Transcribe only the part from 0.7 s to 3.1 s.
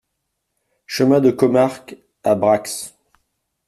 Chemin de Commarque à Brax